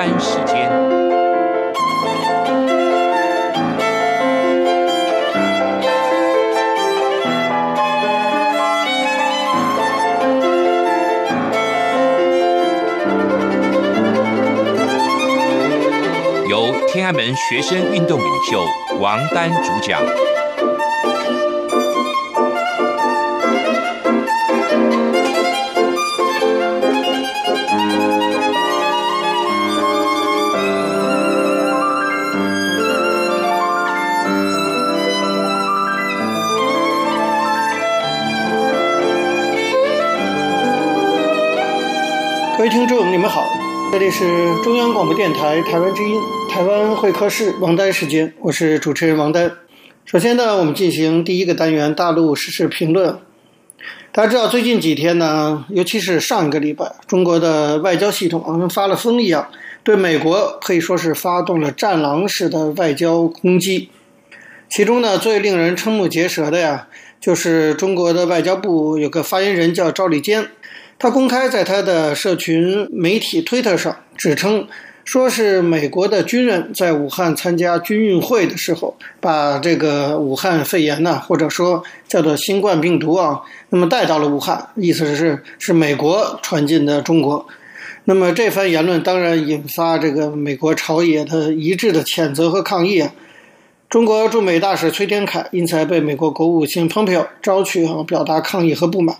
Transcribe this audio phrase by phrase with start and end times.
[0.00, 0.66] 单时间，
[16.48, 18.64] 由天安门学生运动领袖
[19.00, 20.00] 王丹主讲。
[42.70, 43.44] 听众，你们好，
[43.90, 49.50] 这里是中央广播电台台湾之音，台湾会客室王丹时间，我是主持人王丹。
[50.04, 53.18] 首先呢，我们进行第一个单元大陆时事评论。
[54.12, 59.48] 大家知道，最近几天呢，尤其是上一个礼拜，中国的外交系统跟发了疯一样，
[59.82, 63.90] 对美国可以说是发动了战狼式的外交攻击。
[64.68, 66.86] 其中呢，最令人瞠目结舌的呀，
[67.20, 70.46] 就是中国的外交部有个发言人叫赵立坚。
[71.02, 74.68] 他公开在他的社群媒体推特上指称，
[75.02, 83.40] 说是美国的军人在武汉参加军运会的时候，把这个武汉肺炎呢，或者说叫做新冠病毒啊，
[83.70, 87.46] 那么带到了武汉，意思是是美国传进的中国。
[88.04, 93.10] 那么这番言论当然引发这个美国朝野的一致的谴责和抗议啊。
[93.88, 99.16] 中国驻美大使崔天凯因此被美国国务卿蓬佩奥招去啊，表达抗议和不满。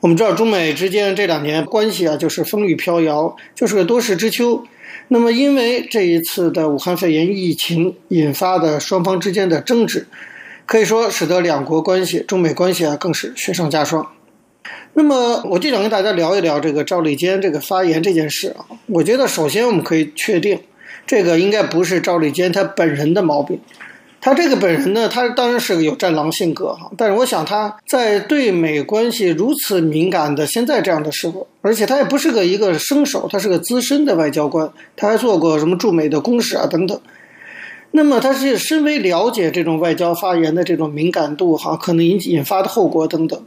[0.00, 4.64] 我们知道中美之间这两年关系啊，就是风雨飘摇，就是个多事之秋。
[5.08, 10.06] 那么，因为这一次的武汉肺炎疫情引发的双方之间的争执，
[10.64, 14.06] 可以说使得两国关系、中美关系啊，更是雪上加霜。
[14.94, 18.64] 那么，我就想跟大家聊一聊这个赵立坚这个发言这件事啊。
[18.86, 20.60] 我觉得，首先我们可以确定，
[21.06, 23.60] 这个应该不是赵立坚他本人的毛病。
[24.20, 37.00] 他这个本人呢，他当然是个有战狼性格哈，但是我想他在对美关系如此敏感的现在这样的时候，而且他也不是个一个生手，他是个资深的外交官，他还做过什么驻美的公使啊等等。
[37.92, 43.42] 那么他是深为了解这种外交发言的这种敏感度哈，可能引引发的后果等等。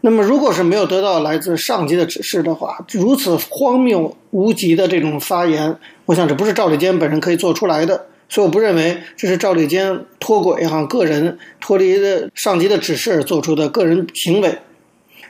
[0.00, 8.06] 那么如果是没有得到来自上级的指示的话，如此荒谬无稽的这种发言，我想这不是赵立坚本人可以做出来的。
[8.28, 14.58] 所以我不认为这是赵立坚脱轨哈，个人脱离的上级的指示做出的个人行为。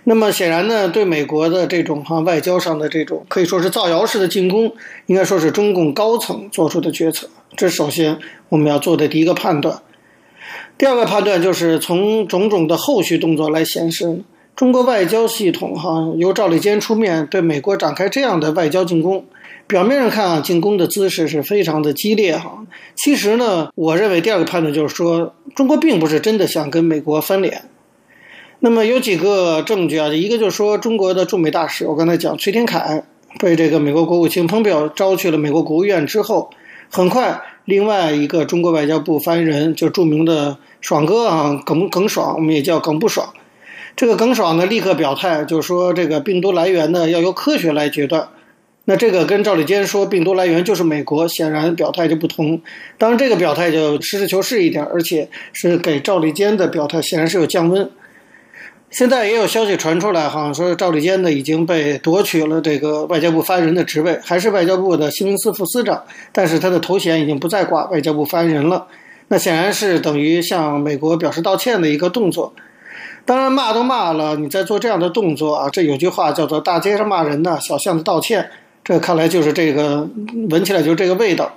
[0.04, 4.72] 那么显然呢，对美国的这种哈外交上的这种可以说是造谣式的进攻，
[5.06, 7.28] 应该说是中共高层做出的决策。
[7.56, 8.18] 这首先
[8.48, 9.82] 我们要做的第一个判断。
[10.78, 14.22] 第二个判断就是从种种的后续动作来显示，
[14.54, 19.26] 中国外交系统哈由赵立坚出面对美国展开这样的外交进攻。
[19.66, 22.64] 表面上看啊，进攻的姿势是非常的激烈哈。
[22.94, 27.68] 其实呢，我认为第二个判断就是说，中国并不是真的想跟美国翻脸。
[28.60, 33.04] 那么有几个证据啊，一个就是说，中国的驻美大使，我刚才讲崔天凯
[33.40, 36.50] 被这个美国国务卿蓬佩奥招去了美国国务院之后，
[36.88, 43.34] 很快另外一个中国外交部发言人就著名的爽哥啊，耿耿爽，我们也叫耿不爽。
[43.96, 48.28] 这个耿爽呢，立刻表态，就说这个病毒来源呢，要由科学来决断。
[48.88, 52.62] 那这个跟赵立坚说病毒来源就是美国，显然表态就不同。
[52.98, 57.90] 当然，这个表态就实事求是一点，而且是给赵立坚的表态显然是有降温。
[58.88, 68.86] 现在也有消息传出来，好像说赵立坚呢已经被夺取了这个外交部发言人的职位，还是外交部的新闻司副司长，但是他的头衔已经不再挂外交部发言人了。
[69.26, 72.54] 那显然是等于向美国表示道歉的一个动作。
[73.24, 78.48] 当然骂都骂了，你再做这样的动作啊，这有句话叫做“大街上骂人呢，小巷子道歉”。
[78.86, 80.08] 这看来就是这个，
[80.48, 81.52] 闻起来就是这个味道。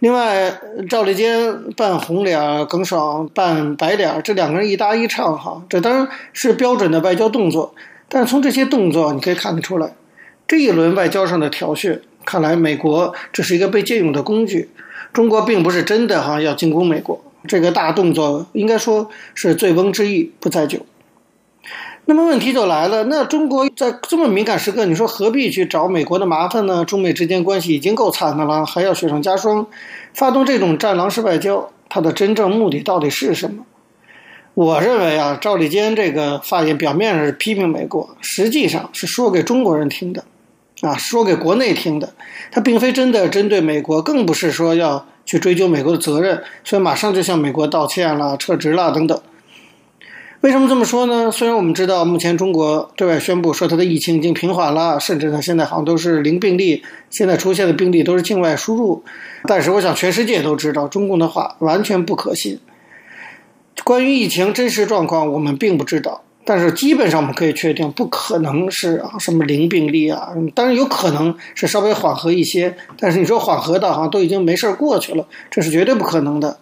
[0.00, 0.52] 另外，
[0.88, 7.72] 赵立坚扮红脸，耿爽扮白脸，这两个人一搭一唱，哈，这当然是标准的外交动作。
[8.08, 9.94] 但是从这些动作，你可以看得出来，
[10.48, 14.68] 这一轮外交上的挑衅，看来美国这是一个被借用的工具。
[15.12, 20.80] 中国并不是真的哈要进攻美国，这个大动作应该说是醉翁之意不在酒。
[22.08, 26.84] 那么问题就来了，那中国在这么敏感时刻，你说何必去找美国的麻烦呢？
[26.84, 29.66] 中美之间关系已经够惨的了，还要雪上加霜，
[30.14, 33.64] 发动这种战狼式外交，它的真正目的到底是什么？
[34.54, 40.22] 我认为啊，赵立坚这个发言表面上是批评美国，实际上是说给中国人听的，
[40.82, 42.14] 啊，说给国内听的，
[42.52, 49.20] 他并非真的针对美国，更不是说要去追究美国的责任，所以马上就向美国道歉了、撤职了等等。
[50.42, 51.30] 为什么这么说呢？
[51.32, 59.02] 虽然我们知道目前中国对外宣布说它的疫情已经平缓了，甚至呢现在好像都是零病例，现在出现的病例都是境外输入，
[59.44, 62.60] 但是我想全世界都知道中共的话完全不可信。
[63.82, 76.58] 关于疫情真实状况，我们并不知道，但是基本上我们可以确定，不可能是啊什么零病例啊，当然有可能是稍微缓和一些，但是你说缓和的好像都已经没事过去了，这是绝对不可能的。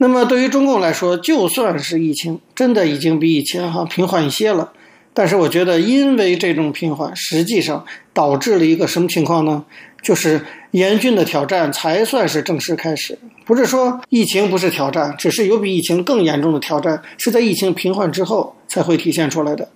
[0.00, 4.72] 那么对于中共来说，就算是疫情真的已经比以前哈平缓一些了，
[5.12, 9.64] 但是我觉得，因为这种平缓，实际上导致了一个什么情况呢？
[10.00, 13.18] 就是严峻的挑战才算是正式开始。
[13.44, 19.68] 不是说疫情不是挑战，只是有比疫情更严重的挑战是在疫情平缓之后才会体现出来的。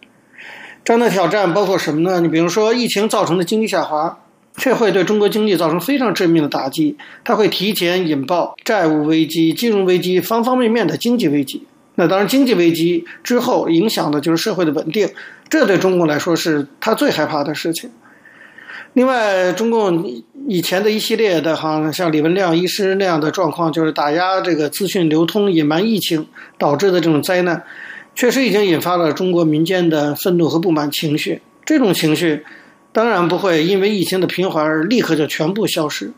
[0.84, 2.20] 这样的挑战包括什么呢？
[2.20, 4.20] 你比如说疫情造成的经济下滑。
[4.54, 11.66] 这会对中国经济造成非常致命的打击，它会提前引爆债务危机、金融危机、方方面面的经济危机。
[11.94, 15.08] 那当然，经济危机之后影响的就是社会的稳定，
[15.48, 17.90] 这对中共来说是他最害怕的事情。
[18.92, 20.06] 另外，中共
[20.46, 26.26] 以前的一系列的，哈像李文亮医师那样的状况，就是打压这个资讯流通、隐瞒疫情
[26.58, 27.62] 导致的这种灾难，
[28.14, 31.40] 确实已经引发了中国民间的愤怒和不满情绪。
[31.64, 32.44] 这种情绪。
[32.92, 36.12] 当然不会因为疫情的平缓而立刻就全部消失，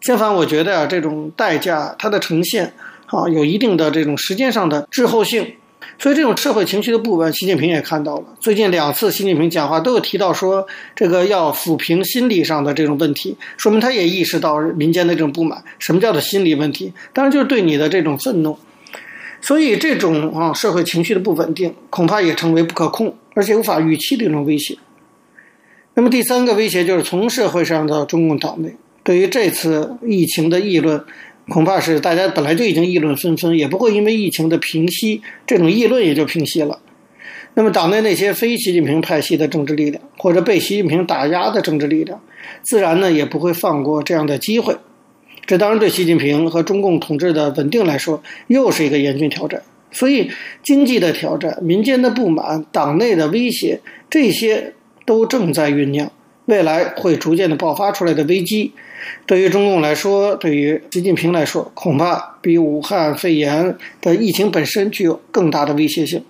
[0.00, 2.72] 相反，我觉得啊，这种代价它的呈现
[3.06, 5.54] 啊，有一定的这种时间上的滞后性，
[5.98, 8.24] 所以这种社会情绪的不稳，习近平也看到了。
[8.38, 15.62] 最近两次习近平讲话都有提到说，这个要抚平心理上的这种问题，说明他也意识到民间的这种不满。
[15.80, 16.92] 什么叫做心理问题？
[17.12, 18.56] 当然就是对你的这种愤怒。
[19.42, 24.76] 所以这种啊社会情绪的不稳定，恐怕也成为不可控而且无法预期的一种威胁。
[26.00, 28.74] 那么第三个威胁就是从社会上到中共党内，
[29.04, 31.04] 对于这次疫情的议论，
[31.50, 36.78] 恐怕是大家本来就已经议论纷纷，也不会因为疫情的平息，这种议论也就平息了。
[37.52, 42.18] 那么党内那些非习近平派系的政治力量，或者被习近平打压的政治力量，
[42.62, 44.74] 自然呢也不会放过这样的机会。
[45.44, 49.60] 这当然对习近平和中共统治的稳定来说，又是一个严峻挑战。
[49.92, 50.30] 所以
[50.62, 54.72] 经济的挑战、民间的不满、党内的威胁，这些。
[55.04, 56.10] 都正在酝酿，
[56.46, 58.72] 未来会逐渐的爆发出来的危机，
[59.26, 66.24] 对于中共来说，对于习近平来说，恐怕比武汉肺炎的疫情本身具有更大的威胁性。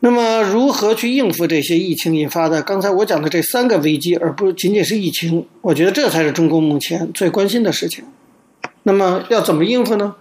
[0.00, 5.46] 那么，如何去应付这些疫情引发的刚才我讲的这三个危机，而不仅仅是疫情？
[5.62, 8.04] 我觉得这才是中共目前最关心的事情。
[8.82, 10.14] 那么，要怎么应付呢？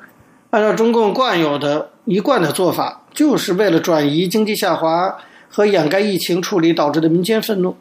[0.49, 5.17] 按照中共惯有的一贯的做法，就是为了转移经济下滑。
[5.55, 7.77] 和掩盖疫情处理导致的民间愤怒，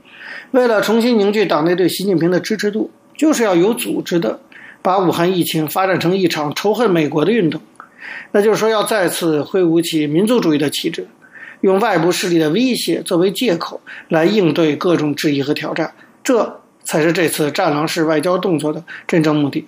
[0.52, 4.38] 为了重新凝聚党内对习近平的支持度，就是要有组织的
[4.80, 7.60] 把武汉疫情发展成一场仇恨美国的运动。
[8.30, 11.08] 那就是说，要再次挥舞起民族主义的旗帜，
[11.62, 15.92] 用外部势力的威胁作为借口来应对各种质疑和挑战，
[16.22, 19.66] 这才是这次战狼式外交动作的真正目的。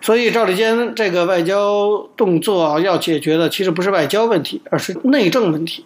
[0.00, 5.84] 所以，赵立坚这个外交动作要解决的，其实不是外交问题，而是内政问题。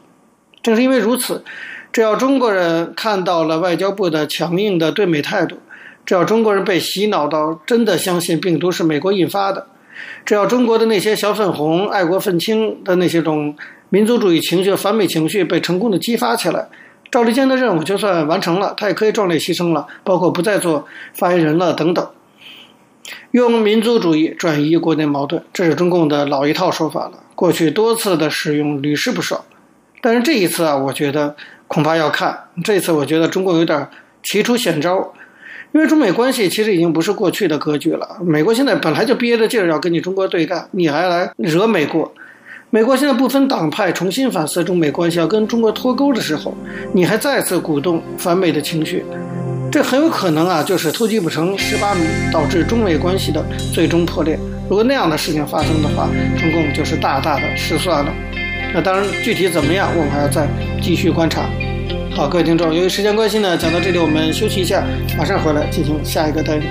[0.64, 1.44] 正是因为如此，
[1.92, 5.58] 只要中国人看到了外交部的强硬的对美态度，
[6.06, 9.66] 只要中国人被洗脑到真的相信病毒是美国引发的，
[10.24, 13.54] 只要中国的那些小粉红、爱国愤青的那些种
[13.90, 16.66] 民族主义情绪、反美情绪被成功的激发起来，
[17.10, 22.08] 赵立坚的任务就算完成了，他也可以壮烈牺牲了，包括不再做发言人了等等。
[23.32, 29.44] 用民族主义转移国内矛盾，这是中共的老一套说法了，过去多次的使用屡试不爽。
[30.04, 31.34] 但是这一次啊，我觉得
[31.66, 32.38] 恐怕要看。
[32.62, 33.88] 这次我觉得中国有点
[34.22, 35.14] 奇出险招，
[35.72, 38.18] 因为中美关系其实已经不是过去的格局了。
[38.20, 42.12] 美国现在本来就憋着劲儿要跟你中国对干，你还来惹美国？
[42.68, 46.54] 美国现在不分党派重新反思中美关系，要跟中国脱钩的时候，
[46.92, 49.02] 你还再次鼓动反美的情绪，
[49.72, 53.42] 这很有可能啊，就是偷鸡不成蚀把米，导致中美关系的
[53.72, 54.38] 最终破裂。
[54.68, 58.12] 如果那样的事情发生的话，中共就是大大的失算了。
[58.74, 60.48] 那当然，具体怎么样，我们还要再
[60.82, 61.48] 继续观察。
[62.10, 64.82] 好，各位听众，由于时间关系呢，讲到这里，我们休息一下，
[65.16, 66.66] 马上回来进行下一个单元。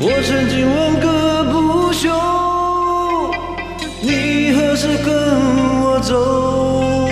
[0.00, 2.08] 我曾经问个不休，
[4.00, 5.12] 你何时跟
[5.82, 7.06] 我走？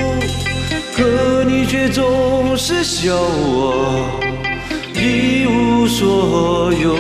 [0.97, 4.19] 可你却总是笑我
[4.95, 6.97] 一无所有。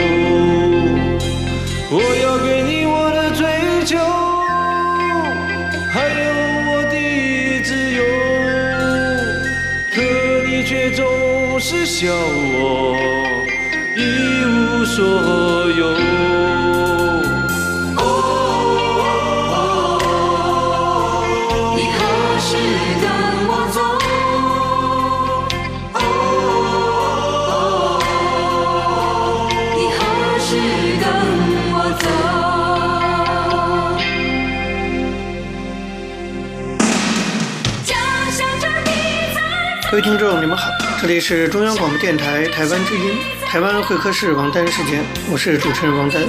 [40.28, 40.70] 众，你们好，
[41.00, 43.16] 这里是中央广播电台台湾之音，
[43.46, 46.22] 台湾会客室王丹时间，我是主持人王丹。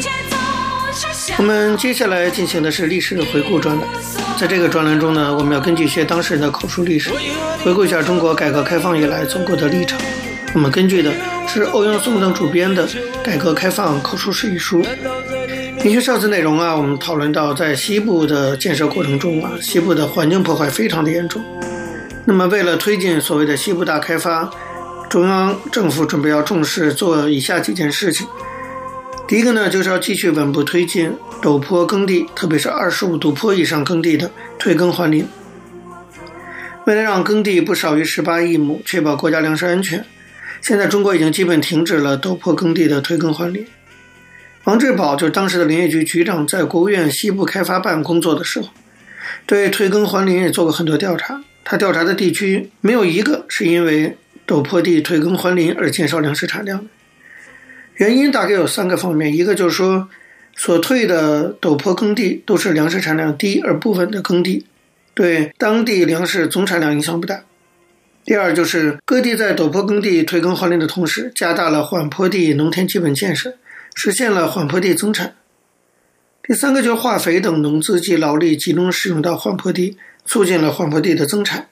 [1.37, 3.85] 我们接下来进行的是历史回顾专栏，
[4.37, 7.11] 在这个专栏中呢，我们要根据一些当事人的口述历史，
[7.61, 9.99] 回顾一下中国改革开放以来走过的历程。
[10.53, 11.11] 我们根据的
[11.45, 12.87] 是欧阳松等主编的
[13.21, 14.81] 《改革开放口述史》一书。
[15.83, 21.43] 根据上次内容啊，我们讨论到在西部的建设过程中啊，西部的环境破坏非常的严重。
[22.25, 24.51] 那么，为了推进所谓的西部大开发，
[25.09, 28.27] 中央政府准备要重视做以下几件事情。
[29.27, 31.11] 第一个呢，就是要继续稳步推进
[31.41, 35.27] 陡坡耕地，特别是二十五度坡以上耕地的退耕还林。
[36.85, 40.05] 为了让耕地不少于十八亿亩，确保国家粮食安全，
[40.61, 43.65] 现在中国已经基本停止了陡坡耕地的退耕还林。
[44.65, 48.69] 王志宝就是当时的林业局局长，在国务院西部开发办工作的时候，
[49.45, 51.41] 对退耕还林也做过很多调查。
[51.69, 56.85] 他调查的地区没有一个是因为陡坡地退耕还林而减少粮食产量的，
[57.97, 60.09] 原因大概有三个方面：一个就是说，
[60.55, 64.65] 所退的陡坡耕地都是粮食产量低而不稳的耕地，
[65.13, 67.43] 对当地粮食总产量影响不大；
[68.25, 73.53] 第二就是各地在陡坡耕地退耕还林的同时，加大了缓坡地农田基本建设，
[73.93, 75.27] 实现了缓坡地增产；
[76.41, 79.95] 第三个就是化肥等农资及劳力集中使用到缓坡地。
[80.29, 81.69] 促进了缓坡地的增产。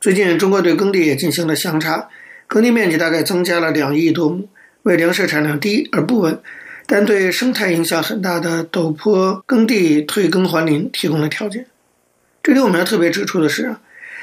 [0.00, 2.08] 最近，中国对耕地也进行了详查，
[2.46, 4.48] 耕地面积大概增加了两亿多亩，
[4.84, 6.40] 为粮食产量低而不稳，
[6.86, 11.66] 但对生态影响很大的陡坡耕地退耕还林提供了条件。
[12.44, 13.74] 这里我们要特别指出的是，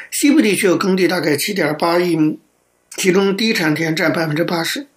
[0.09, 2.39] 西部地区有耕地大概七点八亿亩，
[2.95, 4.87] 其中低产田占百分之八十。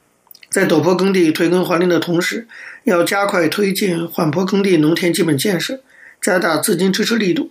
[0.49, 2.47] 在陡坡耕地退耕还林的同时，
[2.85, 5.81] 要加快推进缓坡耕地农田基本建设，
[6.23, 7.51] 加大资金支持力度。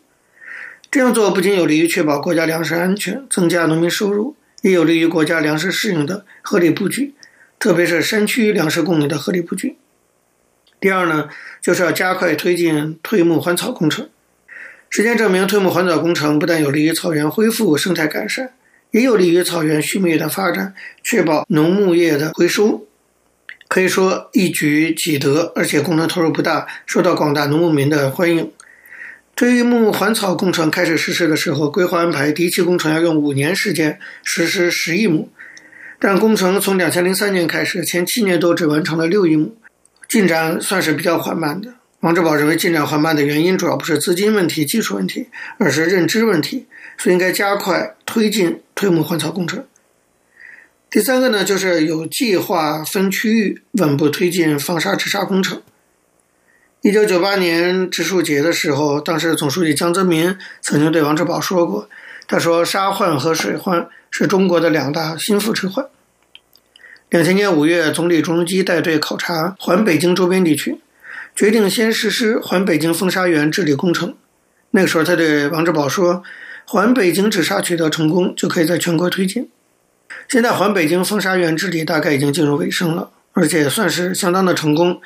[0.93, 7.15] 这样做不仅有利于确保国家粮食安全、增加农民收入，也有利于国家粮食适应的合理布局，
[7.57, 9.75] 特别是山区粮食供应的合理布局。
[10.79, 11.29] 第二呢，
[11.63, 14.07] 就是要加快推进退牧还草工程。
[14.91, 18.53] 实践证明，退牧还草工程不但有利于草原恢复、生态改善，
[18.91, 22.85] 也有利于草原畜牧业的发展，确保农牧业的回收。
[23.67, 28.51] 可以说一举几得，而且工程投入不大，受到广大农牧民的欢迎。
[29.35, 35.27] 退牧还草工程开始实施的时候，规划安排第一期工程要用五年时间实施十亿亩，
[35.99, 39.57] 但工程从两千零三年开始，前七年都只完成了六亿亩，
[40.07, 41.73] 进展算是比较缓慢的。
[42.01, 46.67] 王志宝认为，进展缓慢的原因主要不是资金问题、技术问题，而是认知问题，
[46.99, 49.65] 所以应该加快推进退牧还草工程。
[50.91, 55.59] 第三个呢，就是有计划分区域稳步推进防沙治沙工程。
[56.83, 61.87] 一九九八年植树节的时候，当时总书记江泽民曾经对王志宝说过
[62.27, 65.87] ：“他说沙患和水患是中国的两大心腹之患。”
[67.09, 70.81] 两千年五月，总理朱镕基带队考察环北京周边地区，
[71.33, 74.13] 决定先实施环北京风沙源治理工程。
[74.71, 76.21] 那个时候，他对王志宝说
[76.67, 79.49] ：“环北京治沙取得成功，就可以在全国推进。”
[80.27, 84.99] 现在，环北京风沙源治理大概已经进入尾声了，而且算是相当的成功。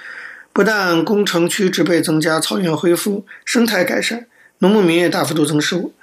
[0.58, 4.26] 不但工程区植被增加，草原恢复，生态改善，
[4.58, 5.94] 农牧民也大幅度增收。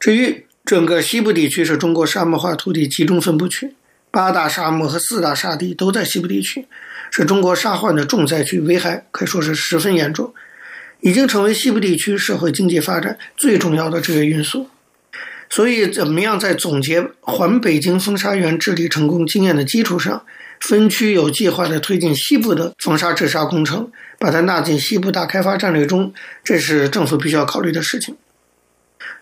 [0.00, 3.72] 至于整个西部地区是中国沙漠化土地集中分布区，
[4.10, 6.66] 八大沙漠和四大沙地都在西部地区，
[7.12, 10.34] 是中国沙患的重灾区，危害可以说是十分严重，
[10.98, 14.68] 已经成为西部地区社会经济发展最重要的制约因素。
[15.48, 20.24] 所以，怎么样在总结环北京风沙源治理成功经验的基础上，
[20.60, 26.12] 分区有计划地推进西部的防沙治沙工程，把它纳进西部大开发战略中，
[26.44, 28.16] 这是政府必须要考虑的事情。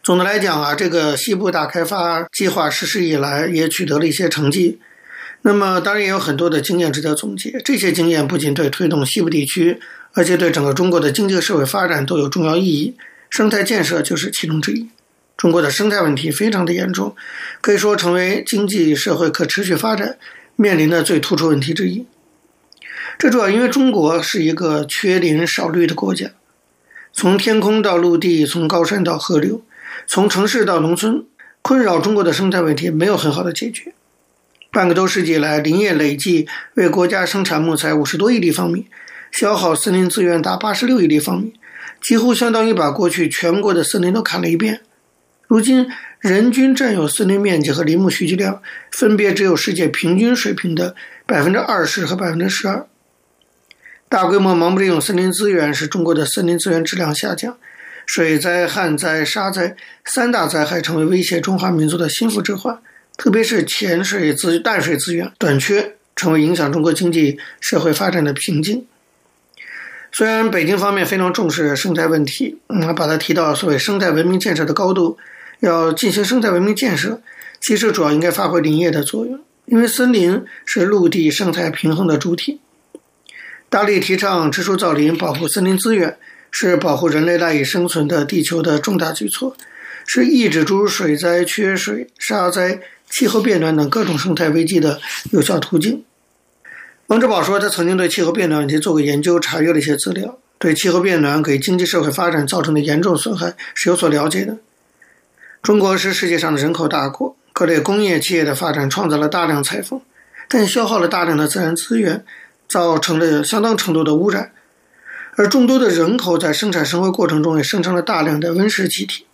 [0.02, 4.78] 总的来讲啊，这个西部大开发计划实施以来，也取得了一些成绩。
[5.42, 7.60] 那么，当然也有很多的经验值得总结。
[7.64, 9.80] 这些经验不仅对推动西部地区，
[10.14, 12.96] 而且对整个中国的经济社会发展都有重要意义。
[13.30, 14.88] 生态建设就是其中之一。
[15.36, 17.14] 中国的生态问题非常的严重，
[17.60, 20.18] 可以说成为经济社会可持续发展
[20.60, 22.04] 面临的最突出问题之一，
[23.16, 26.32] 这主要因为中国是一个缺林少绿的国家，
[27.12, 29.62] 从天空到陆地，从高山到河流，
[30.08, 31.24] 从城市到农村，
[31.62, 33.94] 困扰中国的生态问题没有很好的解决。
[34.72, 38.88] 半个多世纪来，林业累计为国家生产木材五十多亿立方米，
[39.30, 41.52] 消耗森林资源达八十六亿立方米，
[42.02, 44.80] 几乎相当于把过去全国的森林都砍了一遍。
[45.46, 45.88] 如今，
[46.20, 48.60] 人均占有森林面积和林木蓄积量
[48.90, 50.96] 分别只有世界平均水平的
[51.26, 52.86] 百分之二十和百分之十二。
[54.08, 57.56] 大规模盲目利用森林资源，使中国的森林资源质量下降，
[58.06, 62.78] 水灾、旱灾、沙灾三大灾害成为威胁中华民族的心腹之患，
[63.16, 68.84] 特别是浅水资淡水资源短缺，成为影响中国经济社会发展的瓶颈。
[70.10, 75.18] 虽然北京方面非常重视生态问题，嗯，把它提到所谓生态文明建设的高度，
[75.60, 77.20] 要进行生态文明建设，
[77.60, 82.60] 其实主要应该发挥林业的作用，因为森林是陆地生态平衡的主体。
[83.68, 86.16] 大力提倡植树造林，保护森林资源。
[86.50, 89.54] 是保护人类赖以生存的地球的重大举措，
[90.06, 94.98] 是抑制诸如水灾、缺水、沙灾、气候变暖等各种生态危机的
[95.30, 96.02] 有效途径。
[97.08, 104.56] 王志宝说，他曾经对气候变暖问题做过研究，查阅了一些资料，对气候变暖给经济社会发展造成的严重损害是有所了解的。
[105.68, 110.00] 中国是世界上的人口大国，各类工业企业的发展创造了大量财富，
[110.48, 112.24] 但消耗了大量的自然资源，
[112.66, 114.52] 造成了相当程度的污染。
[115.36, 119.26] 而众多的人口在生产生活过程中也生成了大量的温室气体，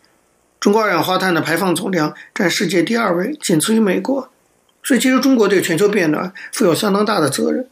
[0.59, 4.29] 中国二氧化碳的排放总量占世界第二位，仅次于美国。
[4.83, 7.69] 所以，其实中国对全球变暖负有相当大的责任。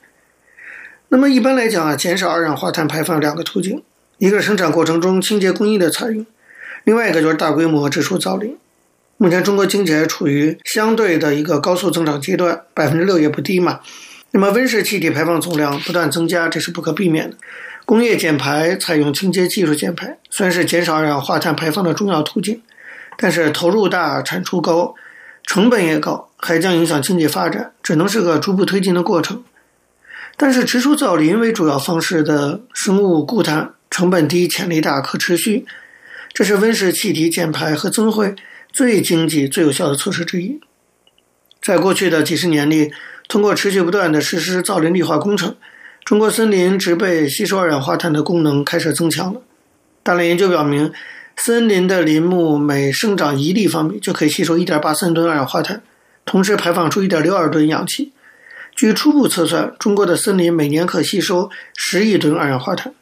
[1.09, 3.83] 那么，一般来讲啊，减少二氧化碳排放两个途径：
[4.19, 6.25] 一个是生产过程中清洁工艺的采用，
[6.85, 8.57] 另外一个就是大规模植树造林。
[9.17, 13.81] 目前，中国经济还处于相对的一个高速增长阶段，百分之六也不低嘛。
[14.33, 17.37] 那么，温室气体排放总量不断增加，这是不可避免的。
[17.85, 22.63] 工业减排采用清洁技术减排，虽然是减少二氧化碳排放的重要途径，
[23.17, 24.95] 但是投入大、产出高、
[25.45, 29.45] 成本也高，还将影响经济发展，只能是个逐步推进的过程。
[30.37, 35.67] 但是植树造林为主要方式的生物固碳，成本低、潜力大、可持续，
[36.33, 38.35] 这是温室气体减排和增汇
[38.73, 40.61] 最经济、最有效的措施之一。
[41.61, 42.91] 在过去的几十年里，
[43.29, 45.55] 通过持续不断的实施造林绿化工程。
[46.05, 49.41] 中国森林植被吸收二氧化碳的功能开始增强了。
[50.03, 50.93] 大量研究表明，
[51.37, 55.81] 森林的林木每生长一立方米就可以吸收一点八三吨二氧化碳，
[56.25, 58.13] 同时排放出一点六二吨氧气。
[58.75, 62.93] 据初步测算，中国的森林每年可吸收十亿吨二氧化碳。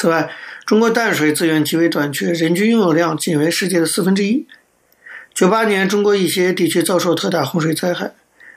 [0.00, 0.30] 此外，
[0.64, 4.46] 中国淡水资源极为短缺，人均拥有量仅为世界的四分之一。
[5.34, 8.12] 九八年，中国一些地区遭受特大洪水灾害。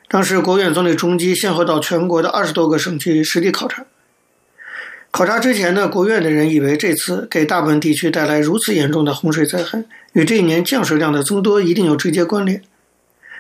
[0.08, 3.84] 当时，国务院总理钟基先后到全国的二十多个省区实地考察。
[5.10, 12.62] 考察之前呢，国务院的人以为这次给大部分地区带来如此严重的洪水灾害，与这一年降水量的增多一定有直接关联。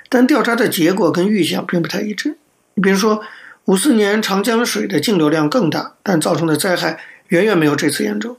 [0.09, 2.39] 但调查的结果跟预想并不太一致。
[2.73, 3.21] 你比如说，
[3.65, 6.99] 五四年长江水的径流量更大，但造成的灾害
[7.31, 8.37] 远远没有这次严重。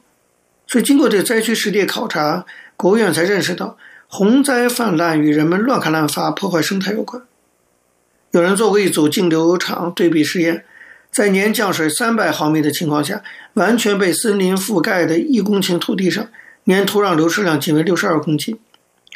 [0.66, 2.44] 所以，经过对灾区实地考察，
[2.76, 3.76] 国务院才认识到，
[4.07, 7.22] 洪灾泛滥与人们乱砍滥伐、破坏生态有关。
[8.33, 10.64] 有人做过一组径流场对比实验，
[11.11, 13.22] 在年降水三百毫米的情况下，
[13.55, 16.28] 完全被森林覆盖的一公顷土地上，
[16.64, 18.57] 年土壤流失量仅为六十二公斤；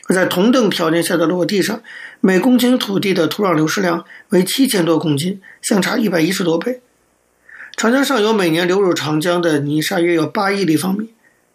[0.09, 1.83] 而在同等条件下的裸地上，
[2.21, 6.81] 每公顷土地的土壤流失量为七千多公斤，相差一百一十多倍。
[7.77, 11.11] 长江上游每年流入长江的泥沙约有八亿立方米。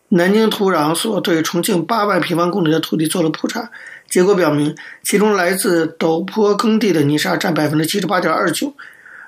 [0.09, 3.71] 南京土壤所对重庆八万平方公里的土地做了普查。
[4.07, 8.75] 结果表明，其中来自陡坡耕地的泥沙占百分之七十八点二九，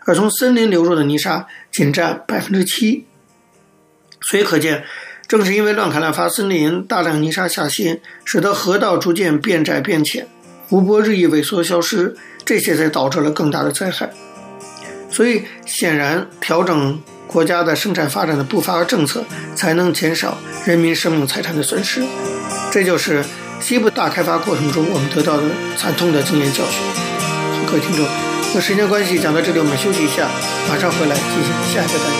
[0.06, 3.08] 而从森林流入的泥沙仅占百分之七。
[4.22, 4.84] 所以可见，
[5.28, 10.28] 正是因为乱砍滥伐森林，大量泥沙下陷，使得河道逐渐变窄变浅，
[10.68, 14.14] 湖泊日益萎缩消失，这些才导致了更大的灾害。
[15.14, 19.24] 所以，显然调整国家的生产发展的步伐和政策，
[19.56, 22.04] 才能减少人民生命财产的损失。
[22.72, 23.24] 这就是。
[23.62, 25.44] 西部大开发过程中，我们得到的
[25.78, 26.84] 惨痛的经验教训。
[27.56, 28.06] 好，各位听众，
[28.54, 30.28] 那时间关系，讲到这里，我们休息一下，
[30.68, 32.20] 马上回来进行下一个单元。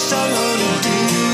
[0.00, 1.29] 我说要上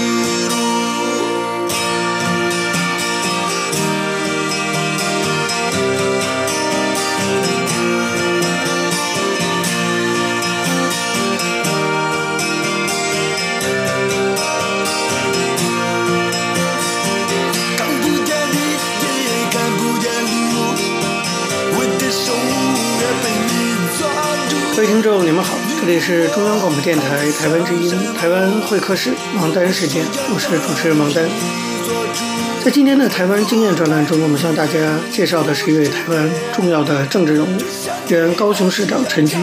[25.87, 31.25] 这里是中央广播电台台湾之音台湾会客室王丹时间，我是主持人王丹。
[32.65, 34.73] 在今天的台湾经验专栏中，我们向大家
[35.13, 37.57] 介绍的是一位台湾重要的政治人物，
[38.09, 39.37] 原高雄市长陈菊。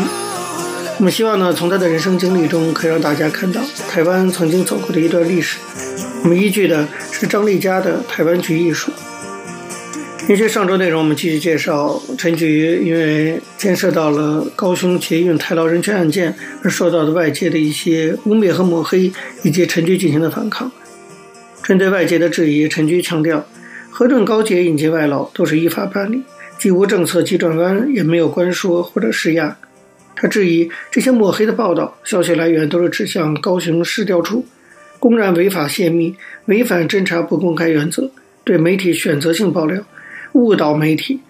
[0.97, 5.59] 我们希望呢，从他的人生经历中，可以让大家看到台湾曾经走过的一段历史。
[6.23, 8.91] 我们依据的是张丽佳的《台湾局艺术》。
[10.33, 19.11] 延续上周内容，我们继续介绍陈菊，因为牵涉到了高雄捷运太劳人权案件而受到的外界的一些污蔑和抹黑，
[19.43, 20.71] 以及陈菊进行的反抗。
[21.61, 23.45] 针对外界的质疑，陈菊强调，
[23.91, 26.23] 核准高捷引进外劳都是依法办理，
[26.57, 29.55] 既无政策急转弯，也没有关说或者施压。
[30.15, 34.43] 他质疑这些抹黑的报道，消息来源都是指向高雄市调处，
[34.97, 36.15] 公然违法泄密，
[36.45, 38.09] 违反侦查不公开原则，
[38.43, 39.79] 对媒体选择性爆料。
[40.33, 41.21] 误导媒体，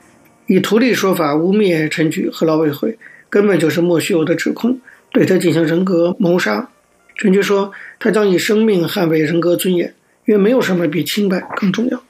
[0.48, 2.98] 以图利说法污蔑陈菊和劳委会，
[3.30, 4.80] 根本就是莫须有的指控，
[5.12, 6.70] 对他进行人格谋杀。
[7.16, 9.94] 陈菊说，他将以生命捍卫人格尊严，
[10.26, 12.02] 因为没有什么比清白更重要。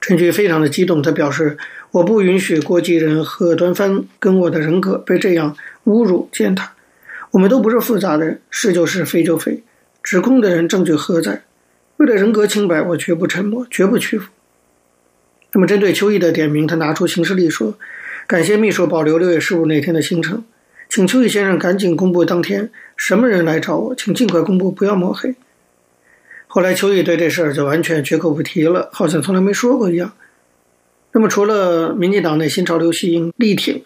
[0.00, 1.56] 陈菊非常的激动，他表示
[1.92, 6.72] ：“我不允许国际人和端帆跟我的人格被这样侮辱践踏。
[7.30, 9.62] 我们都不是复杂的人，是就是，非就非。
[10.02, 11.42] 指控的人证据何在？
[11.98, 14.31] 为了人格清白，我绝不沉默，绝不屈服。”
[15.54, 17.78] 那么，针对邱毅的点名，他拿出行事历说
[18.26, 20.42] ：“感谢秘书保留六月十五那天的行程，
[20.88, 25.34] 请邱毅先生赶紧公布当天什么人来找我，请尽快公布，不要抹黑。”
[26.48, 30.12] 后来，邱毅对这事儿就完全绝口不提了，好像从来没说过一样。
[31.12, 33.82] 那么，除了民进党内新潮流系力力挺、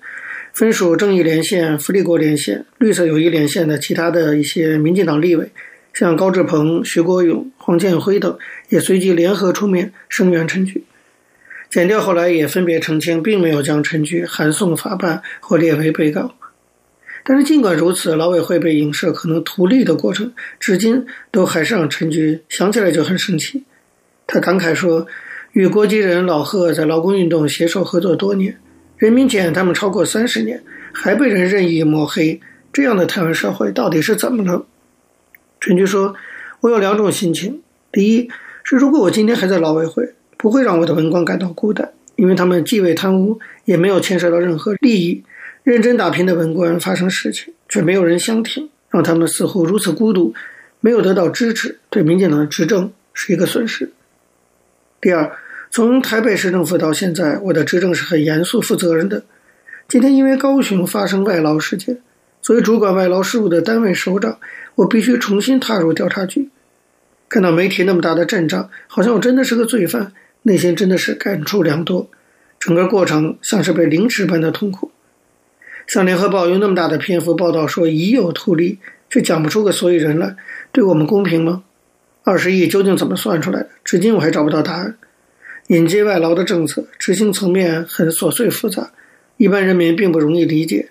[0.53, 5.51] 分属正义连线、福利国连线、绿色友谊连线的其他的一些民进党立委，
[5.93, 10.85] 像高志鹏、徐国勇、黄建辉等，也随即联合出面声援陈菊。
[11.77, 16.35] 检调后来也分别澄清，并没有将陈菊函送法办或列为被告。
[17.23, 23.65] 但是尽管如此，劳委会被影射可能图利的过程，至今都还是让陈菊想起来就很生气。
[24.27, 25.07] 他感慨说
[25.53, 28.59] ：“与国际人老贺在劳工运动携手合作多年，
[28.97, 32.41] 人民检他们超过三十年，还被人任意抹黑，
[32.73, 34.65] 这样的台湾社会到底是怎么了？”
[35.61, 36.15] 陈菊说
[36.63, 37.61] ：“我有两种心情，
[37.93, 38.31] 第一
[38.65, 40.15] 是如果我今天还在劳委会。”
[40.47, 45.25] 不会让我的文官感到孤单，因为他们既未贪污，也没有牵涉到任何利益。
[45.65, 50.33] 认真打拼的文官发生事情，却没有人相挺，让他们似乎如此孤独，
[50.79, 53.91] 没有得到支持，对民进党的执政是一个损失。
[55.01, 55.37] 第二，
[55.73, 59.25] 从台北市政府到现在，我的执政是很严肃、负责任的。
[59.89, 61.99] 今天因为高雄发生外劳事件，
[62.41, 64.39] 作为主管外劳事务的单位首长，
[64.77, 66.51] 我必须重新踏入调查局。
[67.29, 70.13] 看到媒体那么大的阵仗，好像我真的是个罪犯。
[70.47, 72.09] 内心真的是感触良多，
[72.61, 74.93] 整个过程像是被凌迟般的痛苦。
[75.89, 78.79] 像联合报用那么大的篇幅报道说已有图利，
[79.11, 80.37] 却讲不出个所以然来，
[80.71, 81.65] 对我们公平吗？
[82.23, 83.71] 二十亿究竟怎么算出来的？
[83.83, 84.97] 至今我还找不到答案。
[85.67, 88.93] 引进外劳的政策执行层面很琐碎复杂，
[89.39, 90.91] 一般人民并不容易理解。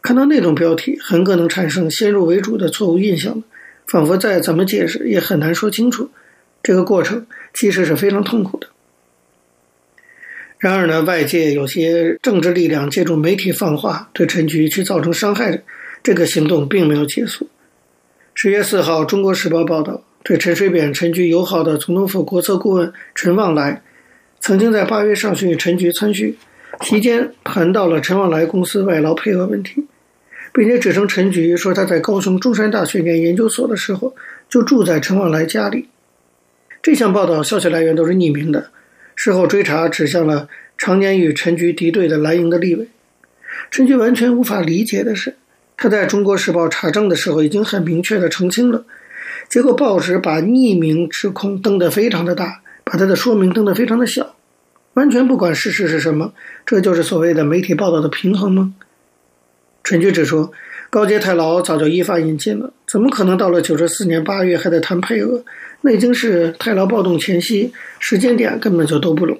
[0.00, 3.42] 看到那种标题，很可能产生先入为主的错误印象，
[3.84, 6.08] 仿佛再怎么解释也很难说清楚。
[6.62, 8.68] 这个过程其实是非常痛苦的。
[10.62, 15.60] 然而呢，外界有些政治力量借助媒体放话，对陈菊去造成伤害
[16.04, 17.48] 这个行动并没有结束。
[18.32, 23.82] 十月四号，《中国时报》报道，对陈水扁、陈菊友好的总统府国策顾问陈旺来，
[24.38, 26.38] 曾经在八月上旬与陈菊参叙，
[26.82, 29.84] 期间谈到了陈旺来公司外劳配额问题，
[30.54, 34.14] 并且指称陈菊说他在高雄中山大学念研究所的时候
[34.48, 35.88] 就住在陈旺来家里。
[36.80, 38.70] 这项报道消息来源都是匿名的。
[39.14, 42.88] 事后追查指向了常年与陈菊敌对的蓝营的立委。
[43.70, 45.36] 陈菊完全无法理解的是，
[45.76, 48.84] 他在中国时报查证的时候已经很明确的澄清了，
[49.48, 54.34] 结果报纸把匿名指控登得非常的大，把他的说明登得非常的小，
[54.94, 56.32] 完全不管事实是什么。
[56.66, 58.74] 这就是所谓的媒体报道的平衡吗？
[59.84, 60.52] 陈菊指出，
[60.90, 65.44] 高捷台劳早就依法引进了，怎么可能到了九十四年八月还在谈配额？
[65.82, 69.38] 那已经是台劳暴动前夕，时间点根本就都不拢。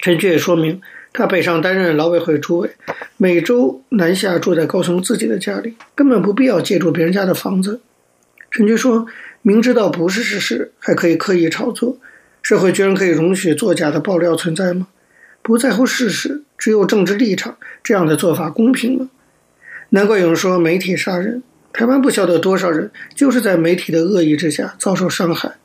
[0.00, 0.80] 陈菊也说明，
[1.12, 2.70] 他北上担任劳委会主委，
[3.16, 7.80] 每周南下住在高雄自己的家里，根本不必要借住别人家的房子。
[8.50, 9.06] 陈菊说，
[9.42, 11.98] 明知道不是事实，还可以刻意炒作，
[12.42, 14.88] 社会居然可以容许作假的爆料存在吗？
[15.42, 19.10] 不在乎事实，只有政治立场，这样的做法公平吗？
[19.90, 21.42] 难怪有人说媒体杀人。
[21.72, 25.56] 台湾不晓得多少人就是在媒体的恶意之下遭受伤害。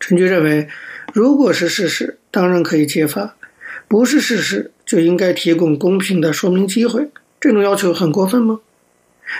[0.00, 0.68] 陈菊认为，
[1.12, 3.34] 如果是事实，当然可以揭发；
[3.88, 7.10] 不是事实，就应该提供公平的说明机会。
[7.40, 8.60] 这种要求很过分吗？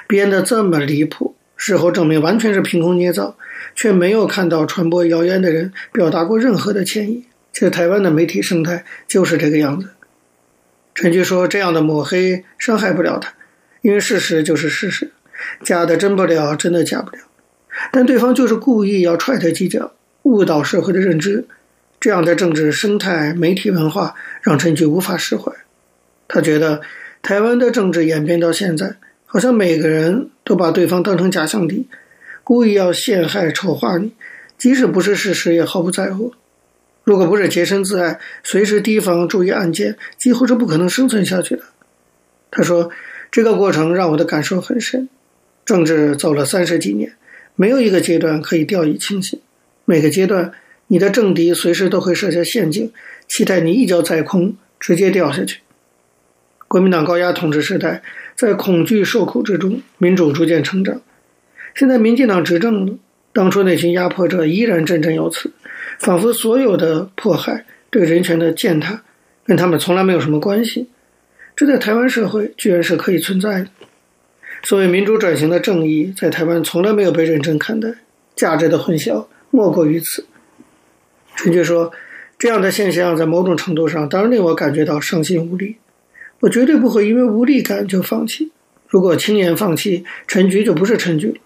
[0.06, 3.38] 编得这么离谱，事后证明完全是凭空捏造，
[3.74, 7.24] 却没有看到传播谣言的人表达过任何的歉意。
[7.52, 9.88] 其实台湾的媒体生态就是这个样子。
[10.94, 13.32] 陈菊说：“这样的抹黑伤害不了他，
[13.82, 15.12] 因为事实就是事实，
[15.62, 17.22] 假的真不了，真的假不了。
[17.92, 21.46] 但对方就是故意要踹他几脚，误导社会的认知。
[22.00, 25.52] 这样的政治生态、媒体文化，让陈菊无法释怀。
[26.28, 26.80] 他觉得
[27.22, 28.96] 台湾的政治演变到现在，
[29.26, 31.88] 好像每个人都把对方当成假想敌，
[32.44, 34.12] 故意要陷害、丑化你，
[34.56, 36.32] 即使不是事实，也毫不在乎。”
[37.02, 41.62] 如果不是洁身自爱，随时提防、注意案件，几乎是不可能生存下去的。
[42.50, 42.90] 他说
[43.32, 45.08] ：“这个过程让我的感受很深。
[45.68, 47.12] 政治走了三十几年，
[47.54, 49.38] 没有一个阶段可以掉以轻心。
[49.84, 50.50] 每个阶段，
[50.86, 52.90] 你的政敌随时都会设下陷阱，
[53.28, 55.58] 期待你一脚踩空，直接掉下去。
[56.68, 58.02] 国民党高压统治时代，
[58.34, 61.02] 在恐惧受苦之中，民主逐渐成长。
[61.74, 62.98] 现在民进党执政，
[63.34, 65.52] 当初那群压迫者依然振振有词。”
[66.00, 69.02] 仿佛所有的迫害、对人权的践踏，
[69.44, 70.88] 跟他们从来没有什么关系。
[71.54, 73.68] 这在台湾社会居然是可以存在的。
[74.62, 77.88] 所谓民主转型的正义，在台湾从来没有被认真看待，
[78.34, 80.26] 价值的混淆莫过于此。
[81.36, 81.92] 陈菊说
[82.38, 85.76] ：“这样的现象在某种程度上，当然令我感觉到伤心无力。
[86.40, 88.50] 我绝对不会因为无力感就放弃。
[88.88, 91.36] 如果轻言放弃，陈菊就不是陈菊了。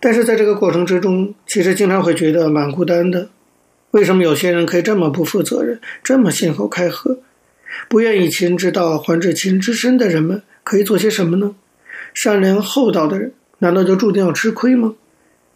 [0.00, 3.28] 但是在这个过程之中，其实经常会觉得蛮孤单的。”
[3.92, 7.20] 为什么有些人可以这么不负责任，这么信口开河？
[7.88, 11.54] 不愿以其人之道还治其人之身的人们可以做些什么呢？
[12.14, 14.94] 善良厚道的人难道就注定要吃亏吗？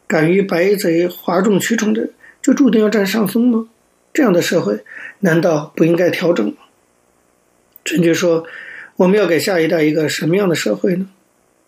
[0.07, 3.69] 敢于白贼哗众取宠的人就注定要占上风吗？
[4.13, 4.85] 这样的社会
[5.21, 6.55] 难道不应该调整吗？
[7.85, 8.45] 陈菊说
[8.97, 11.09] ：“我们要给下一代一个什么样的社会呢？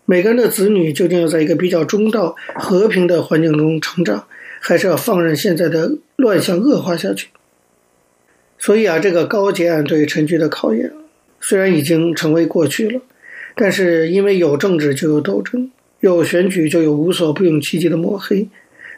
[0.05, 4.27] 每个人的子女究竟要在一个比较中道、和平的环境中成长？”
[4.63, 7.29] 还是要放任现在的乱象恶化下去。
[8.59, 10.93] 所以啊，这个高捷案对陈菊的考验，
[11.39, 13.01] 虽然已经成为过去了，
[13.55, 18.49] 但是因为有政治就有斗争，有选举就有无所不用其极的抹黑。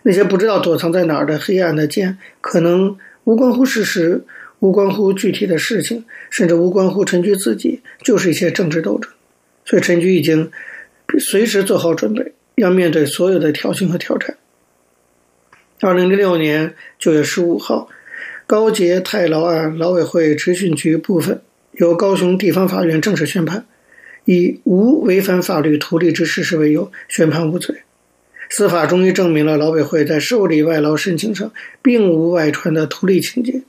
[0.04, 4.26] 那些不知道躲藏在哪儿的黑暗的剑，可能无关乎事实，
[4.60, 9.12] 无关乎具体的事情，甚至无关乎陈局自己，就是一些政治斗争。
[9.66, 10.52] 所以陈局已经
[11.20, 14.36] 随时做好准备，要面对所有的挑衅和挑战。
[15.80, 17.88] 二零零六年九月十五号，
[18.46, 21.42] 高捷太劳案劳委会执行局部分
[21.74, 23.66] 由高雄地方法院正式宣判，
[24.26, 27.76] 以无违反法律图利之事实为由宣判无罪。
[28.50, 33.64] 司法终于证明了劳委会在受理外劳申请上并无外传的图利情节，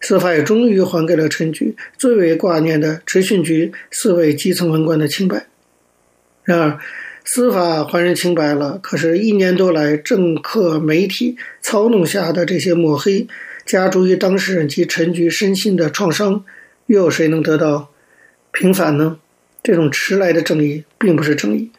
[0.00, 5.46] 司法也终于还给了陈局最为挂念的质询局四位基层文官的清白。
[6.44, 6.78] 然而，
[7.24, 13.26] 司法还人清白了，可是，一年多来政客媒体操弄下的这些抹黑，
[13.66, 16.44] 加诸于当事人及陈局身心的创伤，
[16.86, 17.90] 又有谁能得到
[18.52, 19.18] 平反呢？
[19.62, 21.70] 这种迟来的正义并不是正义。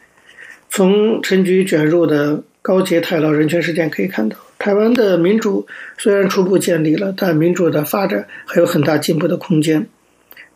[0.68, 5.66] 从陈菊卷入的高捷太劳人权事件可以看到，台湾的民主
[5.98, 9.86] 虽然初步建立了，但民主的发展还有很大进步的空间。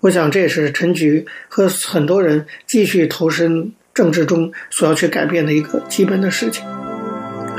[0.01, 3.73] 我想，这也是陈菊和很多人继续投身。
[3.95, 6.65] 政治中所要去改变的一个基本的事情。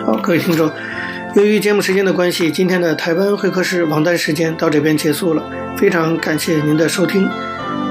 [0.05, 0.69] 好，各位听众，
[1.33, 5.49] 由于节目时间的关系，今天的台湾会客室王丹时间到这边结束了。
[5.77, 7.25] 非常感谢您的收听。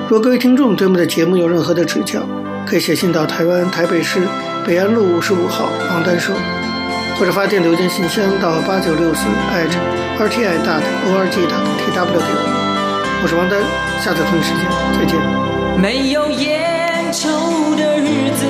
[0.07, 2.21] 若各位听众对我们的节目有任何的指教，
[2.67, 4.21] 可以写信到台湾台北市
[4.67, 6.35] 北安路五十五号王丹收，
[7.19, 13.21] 或者发电邮件信箱到八九六四 @rti dot org dot tw 给我。
[13.23, 13.59] 我是王丹，
[14.03, 15.19] 下次同一时间再见。
[15.81, 17.75] 没有烟抽。
[17.75, 18.47] 的日子，